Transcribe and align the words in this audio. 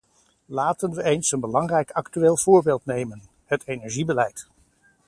Laten 0.45 0.93
we 0.93 1.03
eens 1.03 1.31
een 1.31 1.39
belangrijk 1.39 1.91
actueel 1.91 2.37
voorbeeld 2.37 2.85
nemen: 2.85 3.21
het 3.45 3.67
energiebeleid. 3.67 4.47